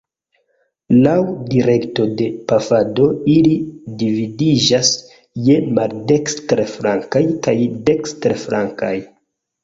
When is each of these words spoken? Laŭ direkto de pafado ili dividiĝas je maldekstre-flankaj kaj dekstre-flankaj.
Laŭ 1.07 1.15
direkto 1.49 2.05
de 2.21 2.29
pafado 2.51 3.05
ili 3.33 3.51
dividiĝas 4.03 4.89
je 5.49 5.57
maldekstre-flankaj 5.79 7.23
kaj 7.49 7.55
dekstre-flankaj. 7.91 8.95